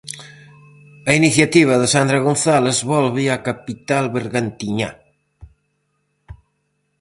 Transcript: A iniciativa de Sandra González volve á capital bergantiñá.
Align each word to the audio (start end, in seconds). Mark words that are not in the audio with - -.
A 1.09 1.11
iniciativa 1.21 1.73
de 1.81 1.87
Sandra 1.93 2.19
González 2.27 2.77
volve 2.93 3.23
á 3.33 3.37
capital 3.49 4.05
bergantiñá. 4.15 4.89